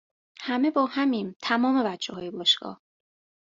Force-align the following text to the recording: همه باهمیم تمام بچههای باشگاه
همه 0.41 0.71
باهمیم 0.71 1.35
تمام 1.41 1.83
بچههای 1.83 2.31
باشگاه 2.31 2.81